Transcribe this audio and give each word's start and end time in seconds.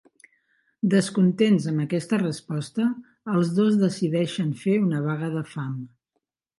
Descontents 0.93 1.67
amb 1.73 1.83
aquesta 1.83 2.19
resposta, 2.23 2.89
els 3.37 3.55
dos 3.61 3.79
decideixen 3.87 4.53
fer 4.67 4.79
una 4.91 5.07
vaga 5.09 5.35
de 5.41 5.49
fam. 5.57 5.83